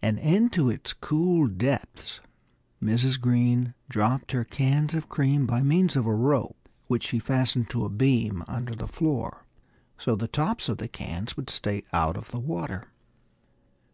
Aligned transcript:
And 0.00 0.18
into 0.18 0.70
its 0.70 0.94
cool 0.94 1.46
depths 1.46 2.20
Mrs. 2.82 3.20
Green 3.20 3.74
dropped 3.90 4.32
her 4.32 4.42
cans 4.42 4.94
of 4.94 5.10
cream 5.10 5.44
by 5.44 5.60
means 5.62 5.94
of 5.94 6.06
a 6.06 6.14
rope, 6.14 6.56
which 6.86 7.06
she 7.08 7.18
fastened 7.18 7.68
to 7.68 7.84
a 7.84 7.90
beam 7.90 8.42
under 8.48 8.74
the 8.74 8.88
floor, 8.88 9.44
so 9.98 10.16
the 10.16 10.26
tops 10.26 10.70
of 10.70 10.78
the 10.78 10.88
cans 10.88 11.36
would 11.36 11.50
stay 11.50 11.82
out 11.92 12.16
of 12.16 12.30
the 12.30 12.40
water. 12.40 12.88